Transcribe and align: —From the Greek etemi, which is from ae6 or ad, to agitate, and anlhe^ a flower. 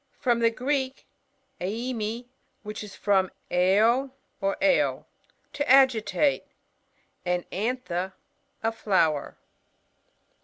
—From 0.19 0.39
the 0.39 0.49
Greek 0.49 1.05
etemi, 1.59 2.25
which 2.63 2.83
is 2.83 2.95
from 2.95 3.29
ae6 3.51 4.09
or 4.41 4.57
ad, 4.59 5.05
to 5.53 5.69
agitate, 5.69 6.43
and 7.23 7.47
anlhe^ 7.51 8.11
a 8.63 8.71
flower. 8.71 9.37